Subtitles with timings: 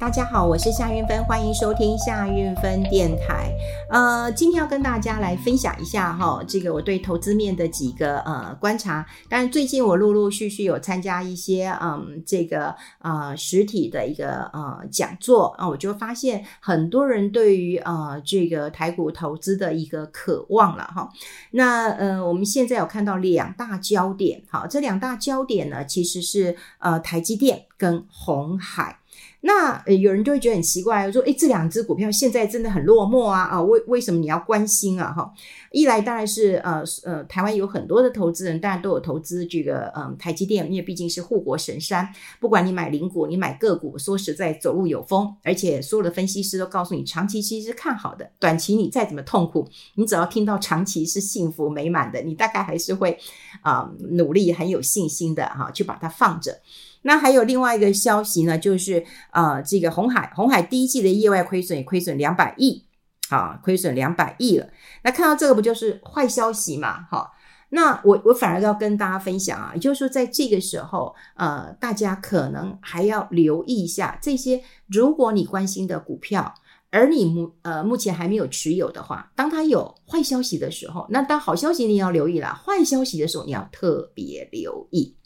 [0.00, 3.54] 大家好，我是夏韵芬，欢迎收听夏韵芬电台。
[3.90, 9.06] 呃，今天要跟大家来分享一下哈，这个我对投资面的几个呃观察。
[9.28, 21.10] 但是，最近我陆陆续续有参加一些嗯这个呃实体的一个呃讲座啊，我就发现很多人对于呃这个台股投资的一个渴望了哈。
[21.50, 28.99] 那呃，我们现在有看到两大焦点，好，这两大焦点呢，其实是呃台积电跟鸿海。
[29.42, 35.10] 那，有人就会觉得很奇怪，说，诶，这两只股票现在真的很落寞啊啊，为为什么你要关心啊？
[35.12, 35.32] 哈，
[35.72, 42.06] 一来当然是呃呃，台湾有很多的投资人，当然都有投资这个嗯、台积电，因为毕竟是护国神山，
[42.38, 53.18] 不管你买零股，你买个股，说实在走路有风，而且所有的分析师都告诉你，长期其实是看好的，短期你再怎么痛苦，你只要听到长期是幸福美满的，你大概还是会
[53.62, 56.60] 啊、努力很有信心的哈，去把它放着。
[57.02, 62.84] 那还有另外一个消息呢，就是呃，这个红海，红海第一季的业外亏损也亏损两百亿，
[63.30, 64.68] 啊，亏损两百亿了。
[65.02, 67.02] 那看到这个不就是坏消息嘛？
[67.10, 67.32] 哈，
[67.70, 76.54] 那我我反而要跟大家分享啊，也就是说，在这个时候，呃，大家可能还要留意一下这些，如果你关心的股票，
[76.90, 85.16] 而你目呃目前还没有持有的话，当它有坏消息的时候，那当好消息你要留意了，坏消息的时候你要特别留意。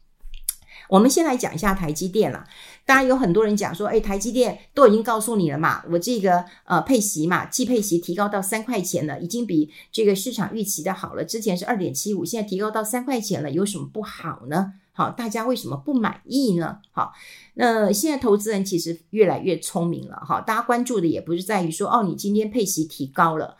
[0.88, 2.46] 我们先来讲一下台积电啦。
[2.86, 11.24] 当然有很多人讲说，哎，台积电都已经告诉你了嘛，我这个呃配息嘛，季配息提高到三块钱了，已经比这个市场预期的好了。
[11.24, 14.74] 之前是二点七五，现在提高到三块钱了，有什么不好呢？
[14.92, 16.78] 好，大家为什么不满意呢？
[16.92, 17.12] 好，
[17.54, 23.56] 那现在投资人其实越来越聪明了，哈，大家关注的也不是在于说，哦，你今天配息提高了。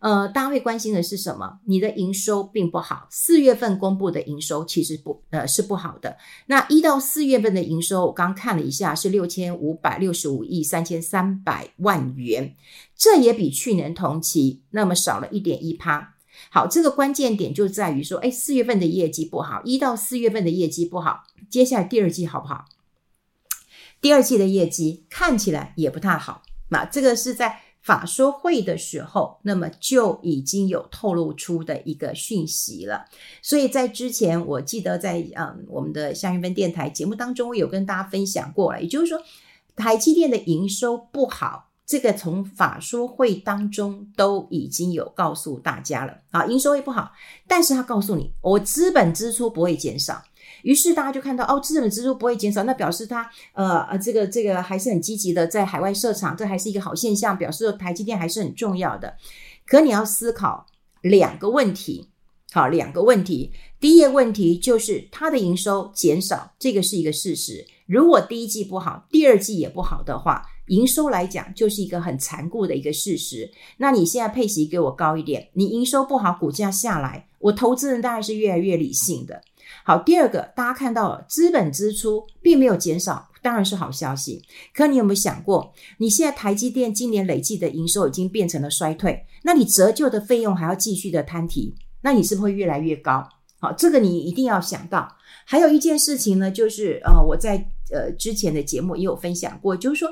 [0.00, 1.58] 呃，大家会关心的是什么？
[1.64, 6.16] 你的营收并不好，四月份公布的营收其实不呃是不好的。
[6.46, 12.54] 那一到四月份的营收，我刚看了一下，是六千五百六十五亿三千三百万元，
[12.96, 16.14] 这也比去年同期那么少了一点一趴。
[16.48, 22.66] 好，这个关键点就在于说，哎，四月份的业绩不好，一到四月份的业绩不好，接下来第二季好不好？
[24.00, 26.42] 第二季的业绩看起来也不太好。
[26.68, 27.62] 那这个是在。
[27.88, 33.06] 法说会的时候，那么就已经有透露出的一个讯息了。
[33.40, 38.82] 所以在之前，我记得在嗯我们的夏韵芬电台节目当中，我有跟大家分享过了。
[38.82, 39.18] 也就是说，
[39.74, 47.12] 台积电的营收不好，这个从法说会当中都已经有告诉大家了啊，营收会不好，
[47.46, 50.22] 但是他告诉你，我资本支出不会减少。
[50.62, 59.16] 于是大家就看到哦，资本支出不会减少，那表示它呃呃这个这个还是很积极的在海外设厂，这还是一个好现象，表示台积电还是很重要的。
[59.66, 60.66] 可你要思考
[61.02, 62.08] 两个问题，
[62.52, 63.52] 好，两个问题。
[63.80, 67.64] 第一个问题就是它的营收减少，这个是一个事实。
[67.86, 73.50] 如果第一季不好，第二季也不好的话，营收来讲就是一个很残酷的一个事实。
[73.76, 79.40] 那你现在配息给我高一点，你营收不好，股价下来，我投资人当然是越来越理性的。
[79.84, 84.42] 好，第二个，大家看到了，资本支出并没有减少，当然是好消息。
[84.74, 93.28] 可你有没有想过，你现在台积电今年累计的营收已经变成了衰退，那你折旧的费用还要继续的摊提，那你是不是会越来越高？
[93.60, 95.16] 好，这个你一定要想到。
[95.44, 97.56] 还有一件事情呢，就是呃，我在
[97.90, 100.08] 呃之前的节目也有分享过，就是说，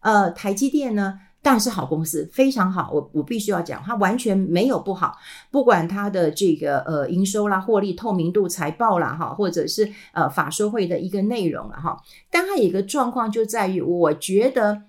[0.00, 1.20] 呃，台积电呢。
[1.40, 5.16] 但是好公司非常好，我我必须要讲，它完全没有不好。
[5.50, 11.96] 不管它的这个呃营收啦、获利透明度、财报啦哈，或者是呃法说会的一个内容了哈。
[12.30, 14.82] 但它有一个状况就在于，我觉得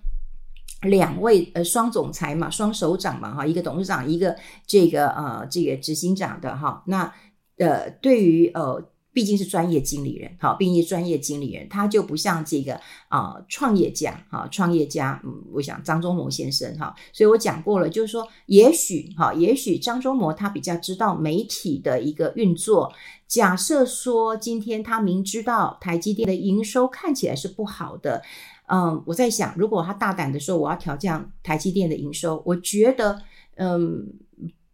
[0.82, 4.36] 两位呃双总裁嘛、双首长嘛哈，一个董事长，一个
[4.66, 6.82] 这个呃这个执行长的哈。
[6.86, 7.12] 那
[7.58, 8.82] 呃对于呃。
[9.12, 12.74] 毕竟是专业经理人，好，毕竟是专业经理人，他就不像这个
[13.08, 22.92] 啊、呃、创业家，哈，创业家，嗯，我想张忠谋先生，哈，所以我讲过了，就是说，也许，哈，也许张忠谋他比较知道媒体的一个运作。
[23.26, 28.22] 假设说今天他明知道台积电的营收看起来是不好的，
[28.68, 33.20] 嗯，我在想，如果他大胆的说我要调降台积电的营收，我觉得，
[33.56, 34.06] 嗯。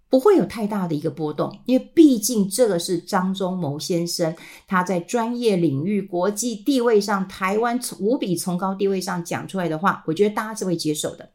[0.08, 4.34] 不会有太大的一个波动，因为毕竟这个是张忠谋先生
[4.66, 11.28] 他在专业领域、国际地位上、台湾无比崇高地位上讲出来的话，我觉得大家是会接受的。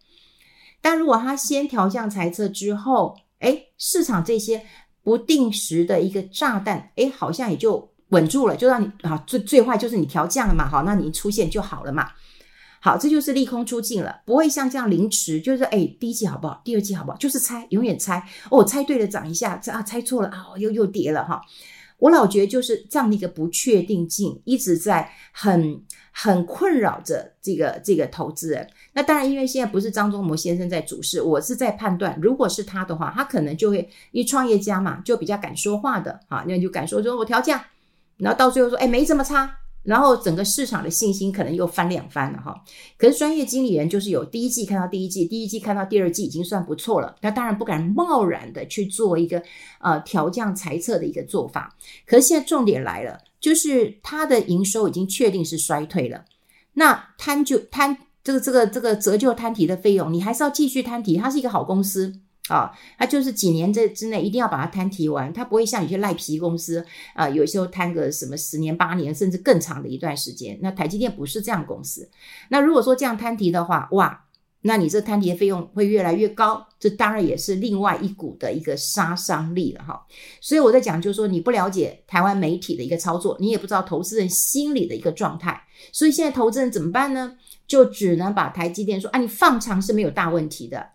[0.81, 4.63] 但如果他先调降财测之后，哎，市场这些
[5.03, 12.09] 不定时的一个炸弹，哎，好像也就稳住了，就让你啊，最最坏就是你调降了嘛，好，那你出现就好了嘛。
[12.83, 16.59] 好，这就是利空出尽了，不会像这样凌迟，就是哎，第一季好不好？
[16.65, 17.17] 第二季好不好？
[17.17, 18.27] 就是猜，永远猜。
[18.49, 21.39] 哦，猜对了涨一下，这啊猜错了啊，又又跌了哈。
[21.99, 25.79] 我老觉得就是这样的一个不确定性一直在很
[26.11, 28.67] 很困扰着这个这个投资人。
[28.93, 37.63] 那当然，因为现在不是张忠谋先生在主事，我是在判断，如果是他的话，他可能就会因为创业家嘛，就比较敢说话的啊，那就敢说说我调价，
[38.17, 39.57] 然后到最后说，哎，没这么差。
[39.83, 42.63] 然后整个市场的信心可能又翻两番了哈，
[42.97, 49.41] 可是专业经理人就是有第一季看到第一季，第一季看到第二季已经算不错了，他当然不敢贸然的去做一个
[49.79, 51.75] 呃调降财测的一个做法。
[52.05, 56.25] 可是现在重点来了，就是它的营收已经确定是衰退了，
[56.73, 62.13] 那摊就摊这个这个这个折旧摊提的费用，你还是要继续摊提，它是一个好公司。
[62.51, 70.59] 啊，他就是几年这之内一定要把它摊提完，他不会像有些赖皮公司啊，有时候摊个什么十年八年甚至更长的一段时间。
[70.61, 72.09] 那台积电不是这样公司。
[72.49, 74.25] 那如果说这样摊提的话，哇，
[74.63, 80.05] 那你这摊提的费用会越来越高，这当然也是另外一股的一个杀伤力了哈。
[80.41, 85.63] 所以我在讲，就是说你不了解台湾媒体的一个操作，你也不知道投资人心里的一个状态，
[85.93, 87.37] 所以现在投资人怎么办呢？
[87.65, 90.89] 就只能把台积电说啊，你放长是没有大问题的。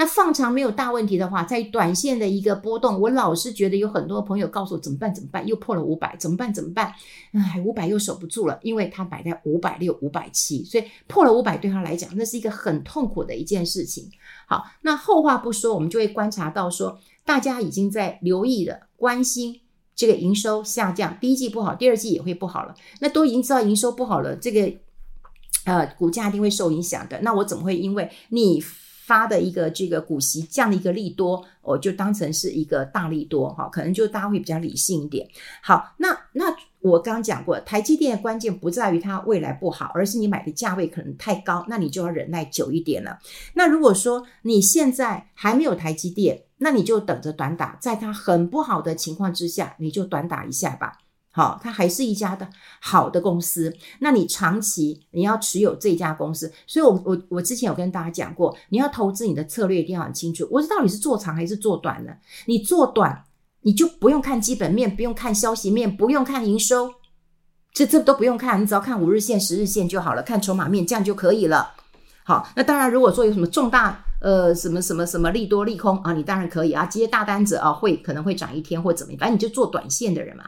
[0.00, 5.14] 那放长没有大问题的话，在短线的一个波动，我老是觉得有很多朋友告诉我怎么办？
[5.14, 5.46] 怎么办？
[5.46, 6.54] 又破了五百，怎么办？
[6.54, 6.90] 怎么办？
[7.34, 14.10] 哎，五百又守不住了，因为它摆在五百六、五百七，所以破了五百对他来讲，那是一个很痛苦的一件事情。
[14.48, 19.60] 好，那后话不说，我们就会观察到说，大家已经在留意的，关心
[19.94, 22.74] 这个营收下降，第一季不好，第二季也会不好了。
[23.00, 24.72] 那都已经知道营收不好了，这个
[25.66, 27.20] 呃股价一定会受影响的。
[27.20, 28.64] 那我怎么会因为你？
[29.10, 35.28] 发的一个这个股息这样的一个利多，我就当成是一个大利多哈，可能就大家会比较理性一点。
[35.60, 43.18] 好，那那我刚刚讲过，台积电的关键不在于它未来不好，而是你买的价位可能太高，那你就要忍耐久一点了。
[43.54, 50.98] 那如果说你现在还没有台积电，那你就等着短打，在它很不好的情况之下，你就短打一下吧。
[51.32, 52.48] 好，它还是一家的
[52.80, 53.72] 好的公司。
[54.00, 60.48] 那你长期你要持有这家公司，所以我我我之前有跟大家讲过，你要投资你的策略一定要很清楚。
[60.50, 62.16] 我知道你是做长还是做短的。
[62.46, 63.24] 你做短，
[63.60, 66.92] 你就不用看基本面，不用看消息面，不用看营收，
[67.72, 71.74] 这这都不用看，你只要看五日线、十日线就好了，看筹码面这样就可以了。
[72.24, 80.44] 好，那当然，如果说有什么重大呃什么什么什么利多利空啊，你当然可以啊，接大单子啊，会可能会涨一天或怎么样，反正你就做短线的人嘛。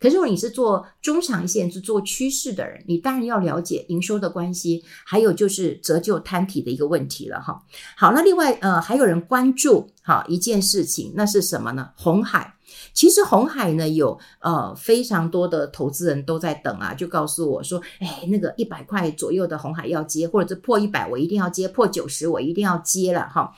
[0.00, 7.62] 可是如果你是做中长线，是做趋势的人，你当然要了解营收的关系，还有就是折旧摊提的一个问题了哈。
[7.96, 11.90] 好，那另外呃还有人关注哈一件事情，那是什么呢？
[11.96, 12.54] 红海。
[12.92, 23.52] 其实红海呢有呃非常多的投资人都在等啊，就告诉我说，哎，那个一百块左右的红海要接，或者是破一百我一定要接，破九十我一定要接了哈。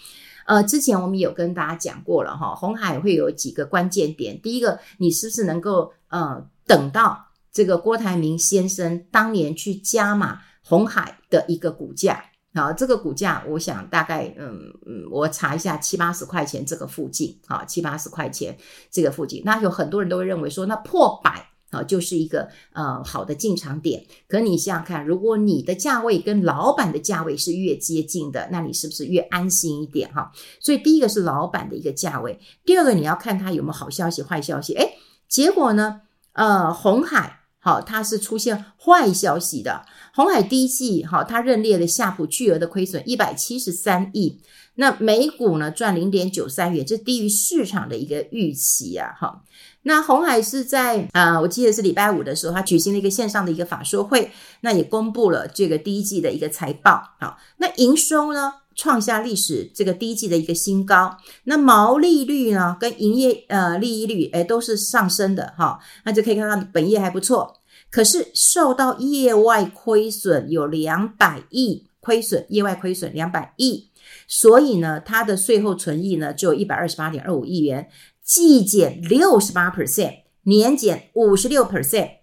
[0.48, 12.24] 呃，之前我们有跟大家讲过了哈，红海会有几个关键点，第一个，你是不是能够呃等到这个郭台铭先生当年去加码红海的一个股价？
[12.54, 18.56] 好，这个股价，我想大概，嗯嗯，我查一下七八十块钱这个附近，好，七八十块钱
[18.90, 24.04] 这个附近，那有很多人都会认为说，那破百啊就是一个呃好的进场点。
[24.26, 30.32] 可你想想看，如果你的价位跟老板的价位是越接近的，那你是不是越安心一点哈？
[30.60, 34.74] 所以第一个是老板的一个价位，第二个你要看他有没有好消息、坏消息。
[34.74, 34.94] 诶，
[35.28, 37.36] 结果呢，呃，红海。
[37.60, 39.84] 好，它是出现坏消息的。
[40.14, 44.40] 红海第一季，好，它认列了夏普巨额的亏损一百七十三亿，
[44.76, 49.12] 那每股呢赚零点九三元，这低于市场的一个预期啊。
[49.18, 49.42] 哈，
[49.88, 54.30] 那红海是在啊、我记得是礼拜五的时候，它举行了一个线上的一个法说会，
[54.60, 57.02] 那也公布了这个第一季的一个财报。
[57.18, 58.52] 好，那营收呢？
[58.76, 67.56] 创下历史这个第一季的一个新高，那毛利率呢跟营业呃利益率诶都是上升的哈，那就可以看到本业还不错，
[67.90, 73.88] 可是受到业外亏损有两百亿亏损，业外亏损两百亿，
[74.28, 77.88] 所以呢它的税后存益呢只有一百二十八点二五亿元，
[78.28, 82.18] 季减六十八 percent，年减五十六 percent，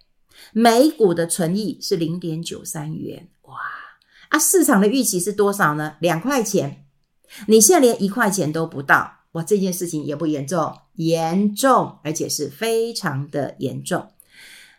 [0.54, 3.28] 每股的存益是零点九三元。
[3.42, 3.56] 哇
[4.30, 5.96] 啊，市场的预期是多少呢？
[6.00, 6.86] 两块钱，
[7.48, 10.78] 你现在连一块钱都不到，哇，这件事情也不严重？
[10.94, 14.12] 严重，而且是非常的严重。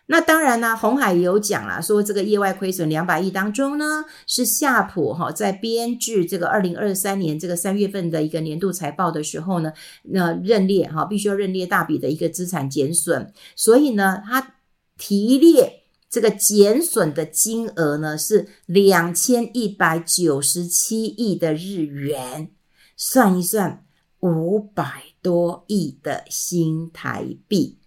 [0.07, 9.71] 那当然呢，红海也有讲了，说这个业外亏损两百亿当中呢，是夏普哈在编制这个二零二三年这个三月份的一个年度财报的时候呢，
[10.03, 14.55] 那认列哈，必须要认列大笔的一个资产减损，所以呢，他
[14.97, 15.83] 提列。
[16.09, 22.49] 这个减损的金额呢是两千一百九十七亿的日元，
[22.95, 23.85] 算一算，
[24.21, 27.77] 五百多亿的新台币，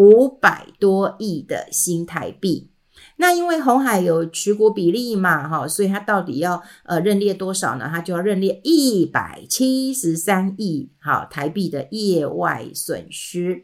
[0.00, 2.70] 五百多亿的新台币。
[3.16, 7.86] 那因为红海有持股比例嘛，哈，所以它到底要呃认列多少呢？
[7.92, 13.62] 它就要认列一百七十三亿好台币的业外损失。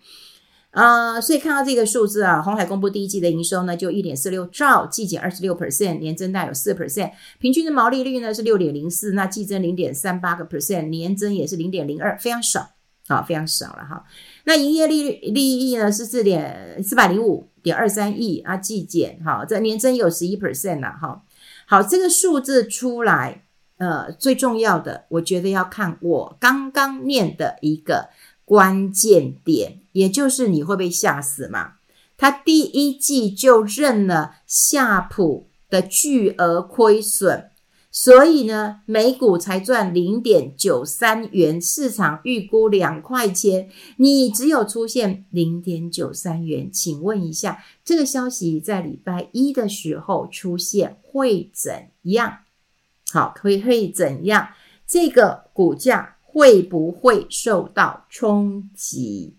[0.72, 12.72] 啊、所以看到这个数字啊，红海公布第一季的营收呢，就一点四六兆，季减二十六 percent，年增大有四 percent，平均的毛利率呢是六点零四，那季增零点三八个 percent，年增也是零点零二，非常少，
[13.08, 14.04] 啊，非常少了哈。
[14.44, 21.22] 那营业利利益呢是四点四百零五点二三亿啊，季减哈，这年增有十一 percent 了哈。
[21.66, 23.44] 好，这个数字出来，
[23.78, 28.08] 呃，最重要的，我觉得要看我刚刚念的一个。
[28.48, 31.72] 关键点，也就是你会被吓死嘛？
[32.16, 37.50] 他第一季就认了夏普的巨额亏损，
[37.98, 52.40] 所以呢，每股才赚零点九三元，市场预估两块钱，你只有出现零点九三元，请问一下，这个消息在礼拜一的时候出现会怎样？
[53.10, 54.48] 好，会会怎样？
[54.86, 56.12] 这个股价。
[56.38, 59.38] 会不会受到冲击？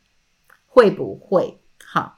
[0.65, 1.59] 会不会？
[1.85, 2.17] 好，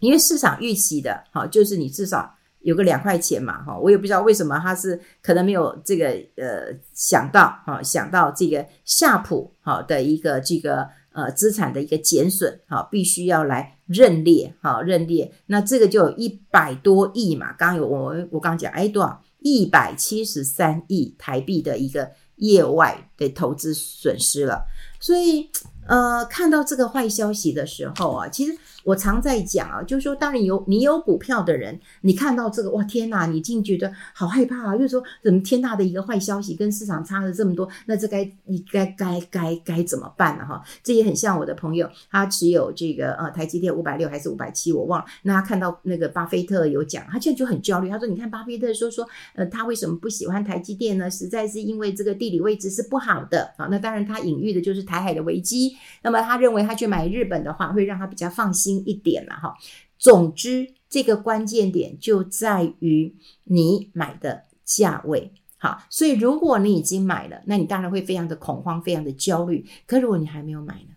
[0.00, 2.34] 因为市场预期的，好，就是你至少
[2.64, 19.22] 有个两块钱嘛，哈，我也不知道为什么他是可能没有这个呃想到，哈，想到这个夏普好的一个这个呃资产的一个减损，好，必须要来认列，哈认列，那这个就有一百多亿嘛，刚刚有我我刚讲，哎，多少？
[19.38, 22.10] 一百七十三亿台币的一个。
[22.38, 24.66] 业外的投资损失了，
[24.98, 25.48] 所以
[25.86, 28.58] 呃，看到这个坏消息的时候啊，其实。
[28.84, 34.76] 我常在讲啊，就是说，当你有你有股票的人，你看到这个哇，天哪，你竟觉得好害怕啊！
[34.76, 40.44] 就是说，怎么天大的一个坏消息，跟市场差了这么多，那这该你该该该该怎么办呢？
[40.44, 45.06] 哈，这也很像我的朋友，他持有这个呃台积电五百六还是五百七，我忘了。
[45.22, 47.88] 那他看到那个巴菲特有讲，他现在就很焦虑。
[47.88, 51.10] 他说：“你看巴菲特说说，呃，他为什么不喜欢台积电呢？
[51.10, 53.66] 实在是因为这个地理位置是不好的啊。
[53.70, 55.74] 那当然，他隐喻的就是台海的危机。
[56.02, 59.54] 那么他认为他去买日本的话，会让他比较放心。”一点了哈，
[59.98, 63.14] 总之这个关键点就在于
[63.44, 65.32] 你买的价位。
[65.58, 69.66] 好，所以如果你已经买了，那你当然会非常的恐慌，非常的焦虑。
[69.86, 70.94] 可如果你还没有买呢？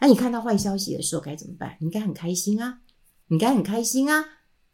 [0.00, 1.76] 那你看到坏消息的时候该怎么办？
[1.80, 2.80] 你应该很开心啊，
[3.28, 4.24] 你应该很开心啊。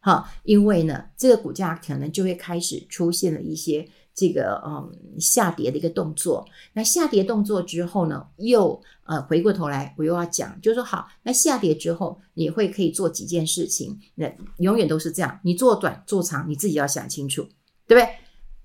[0.00, 3.88] 好，因为呢，这个股价可能就会开始出现了一些。
[4.14, 17.42] 这个嗯下跌的一个动作，那下跌动作之后呢，又呃回过头来，我又要讲，就是说好，那下跌之后你会可以做几件事情，那永远都是这样，你做短做长，你自己要想清楚，
[17.88, 18.08] 对不对？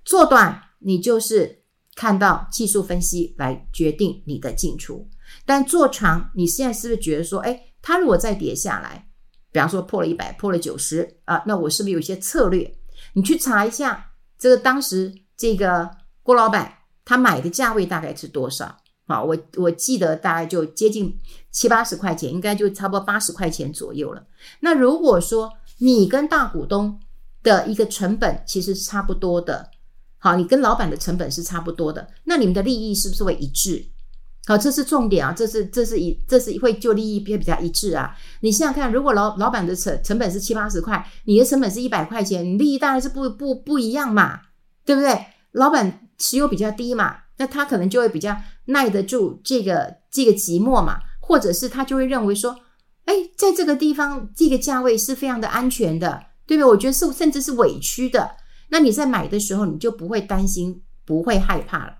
[0.06, 1.64] 做短你就是
[1.96, 5.08] 看到技术分析来决定你的进出，
[5.48, 9.10] 但做长，你现在是不是觉得说，哎，它如果再跌下来，
[9.52, 12.72] 比方说破了一百，破了九十啊，那我是不是有一些策略？
[13.14, 15.12] 你去查一下这个当时。
[15.40, 15.90] 这个
[16.22, 16.72] 郭老板
[17.06, 18.78] 他买的价位大概是多少？
[19.08, 21.18] 好，我我记得大概就接近
[21.50, 24.24] 七八十块钱，应该就差不多八十块钱左右了。
[24.60, 27.00] 那如果说你跟大股东
[27.42, 29.72] 的一个成本其实是差不多的，
[30.20, 33.84] 好，你跟老板的成本是差不多的，那你们的利益是不是会一致？
[34.46, 38.16] 好，这是重点啊，这是这是一这是会就利益比比较一致啊。
[38.42, 44.42] 你想想看，如果老老板的成成本是七八十块，你的成本是一百块钱，你利益当然是不不不一样嘛。
[44.90, 45.24] 对不对？
[45.52, 52.56] 老板持有比较低嘛，那他可能就会比较耐得住这个这个寂寞嘛，或者是他就会认为说，
[53.06, 56.68] 哎，在这个地方这个价位是非常的安全的，对不对？
[56.68, 58.32] 我觉得是甚至是委屈的。
[58.70, 61.99] 那你在买的时候，你就不会担心，不会害怕了。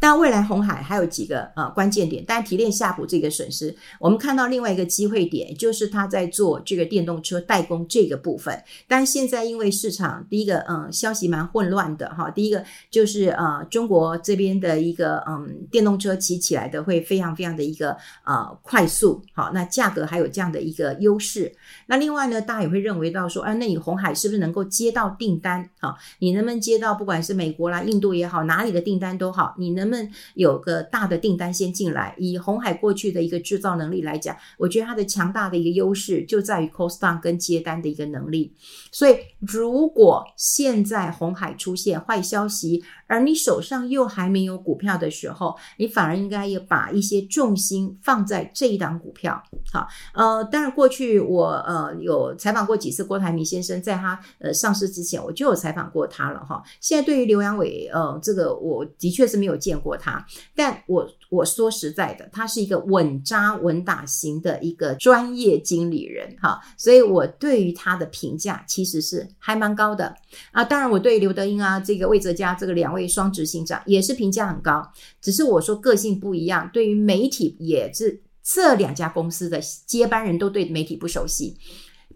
[0.00, 8.62] 但未来红海还有几个呃关键点，但提炼夏普这个损失，我们看到另外一个机会点，就是他在做这个电动车代工这个部分。
[8.86, 21.50] 但现在因为市场第一个嗯消息蛮混乱的哈，第一个就是呃中国这边的一个嗯电动车骑起来的会非常非常的一个呃快速，好，那价格还有这样的一个优势。
[21.86, 25.70] 那另外呢，大家也会认为到说，啊，那你红海是不是能够接到订单？
[25.80, 29.83] 好，你能不能接到不管是美国啦、印度也好，哪里的订单都好，你能。
[29.84, 38.54] 人们有个大的订单先进来，以红海过去的一个制造能力来讲，我觉得它的强大的一个优势就在于 cost down 跟接单的一个能力。
[38.90, 49.40] 所以，如果现在红海出现坏消息，而你手上又还没有股票的时候，你反而应该要把一些重心放在这一档股票。
[49.72, 56.62] 好，呃，当然过去我呃有采访过几次郭台铭先生，在他呃上市之前，我就有采访过他了哈。
[56.80, 59.74] 现在对于刘阳伟，呃，这个我的确是没有见。
[59.74, 70.14] 过他，但我我说实在的，他是一个稳扎稳打型的一个专业经理人哈，所以我对于他的评价其实是还蛮高的
[70.52, 70.64] 啊。
[70.64, 81.56] 当然，我对刘德英啊，这个魏哲家这个两位双执行长也是评价很高，只是我说个性不一样，对于媒体也是这两家公司的接班人都对媒体不熟悉。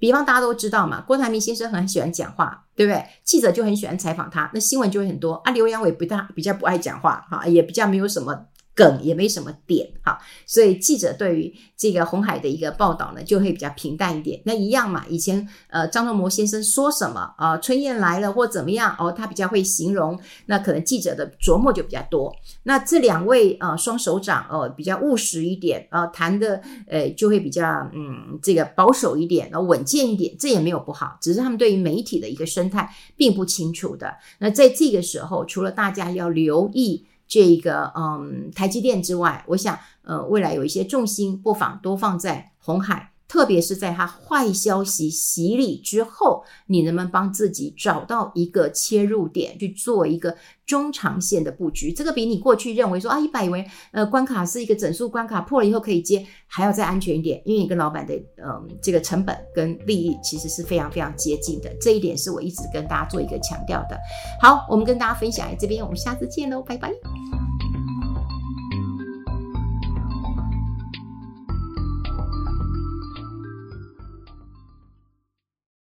[0.01, 3.05] 比方大家都知道嘛，郭台铭先生很喜欢讲话，对不对？
[3.25, 5.51] 记者就很喜欢采访他，那新闻就会很多啊。
[5.51, 8.47] 刘阳伟不大比较不爱讲话哈，也比较没有什么。
[8.79, 10.17] 梗也没什么点哈，
[10.47, 14.41] 所以记者对于这个红海的一个报道呢，就会比较平淡一点。
[14.45, 20.17] 那一样嘛，以前呃张仲谋先生说什么啊、春燕来了或怎么样哦，他比较会形容，
[20.47, 22.33] 那可能记者的琢磨就比较多。
[22.63, 34.15] 那这两位呃双手掌哦、呃，比较务实一点啊、呃，谈的呃就会比较嗯这个保守一点，然后稳健一点，这也没有不好，只是他们对于媒体的一个生态并不清楚的。
[34.39, 37.05] 那在这个时候，除了大家要留意。
[37.29, 51.93] 这个嗯，台积电之外，我想呃，未来有一些重心不妨多放在红海，特别是在它坏消息洗礼之后，你能不能帮自己找到一个切入点，去做一个中长线的布局？
[51.93, 63.99] 这个比你过去认为说啊，一百元呃关卡是一个整数关卡，破了以后可以接，还要再安全一点，因为你跟老板的嗯这个成本跟利益其实是非常非常接近的，这一点是我一直跟大家做一个强调的。
[64.41, 66.91] 好，我们跟大家分享在这边，我们下次见喽，拜拜。